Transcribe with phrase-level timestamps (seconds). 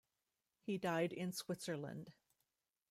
[0.63, 2.11] He died in Switzerland.